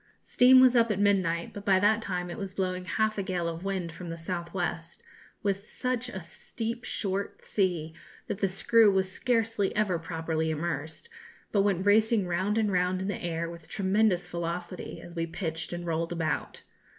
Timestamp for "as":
14.99-15.13